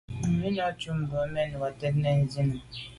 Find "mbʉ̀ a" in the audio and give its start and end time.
1.01-1.31